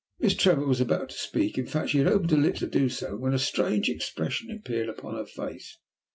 [0.17, 2.89] Miss Trevor was about to speak, in fact she had opened her lips to do
[2.89, 5.77] so, when a strange expression appeared upon her face.